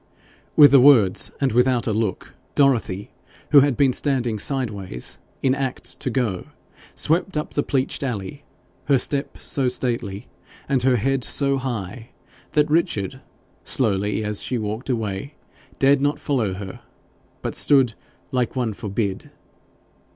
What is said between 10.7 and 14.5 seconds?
her head so high that Richard, slowly as